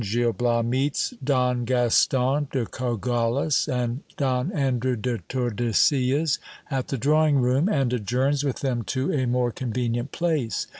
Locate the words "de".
2.51-2.65, 4.95-5.19